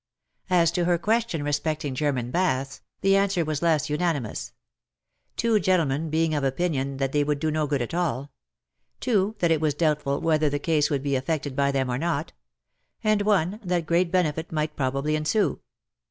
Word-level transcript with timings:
As 0.49 0.71
to 0.71 0.85
her 0.85 0.97
question 0.97 1.43
respecting 1.43 1.93
German 1.93 2.31
baths, 2.31 2.81
the 3.01 3.15
answer 3.15 3.45
was 3.45 3.61
less 3.61 3.87
unanimous; 3.87 4.51
two 5.37 5.59
gentlemen 5.59 6.09
being 6.09 6.33
of 6.33 6.43
opinion 6.43 6.97
that 6.97 7.11
they 7.11 7.23
would 7.23 7.37
do 7.39 7.51
no 7.51 7.67
good 7.67 7.83
at 7.83 7.93
all; 7.93 8.31
two 8.99 9.35
that 9.37 9.51
it 9.51 9.61
was 9.61 9.75
doubtful 9.75 10.19
whether 10.19 10.49
the 10.49 10.57
case 10.57 10.89
would 10.89 11.03
be 11.03 11.15
affected 11.15 11.55
by 11.55 11.71
them 11.71 11.87
or 11.87 11.99
not; 11.99 12.33
and 13.03 13.21
one 13.21 13.59
that 13.63 13.85
great 13.85 14.11
benefit 14.11 14.51
might 14.51 14.75
probably 14.75 15.15
ensue. 15.15 15.59